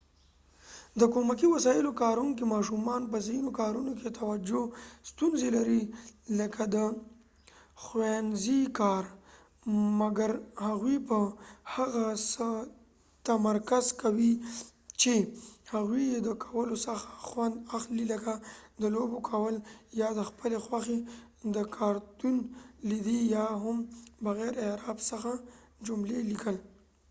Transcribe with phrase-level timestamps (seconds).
[0.99, 4.63] د کومکې وسایلو کاروونکې ماشومان په ځینو کارونو کې توجه
[5.09, 5.81] ستونزی لري
[6.39, 6.77] لکه د
[7.83, 9.03] ښوونځی کار
[10.01, 10.31] ،مګر
[10.67, 11.17] هغوي په
[11.73, 12.47] هغه څه
[13.29, 14.33] تمرکز کوي
[15.01, 15.13] چې
[15.73, 18.33] هغوي یې د کولو څخه خوند اخلی لکه
[18.81, 19.55] د لوبو کول
[20.01, 20.99] یا د خپلی خوښی
[21.55, 22.35] د کارتون
[22.89, 23.77] لیدي یا هم
[24.25, 25.31] بغیر د اعراب څخه
[25.87, 26.57] جملی لیکل